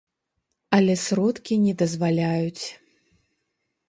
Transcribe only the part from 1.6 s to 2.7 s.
не дазваляюць.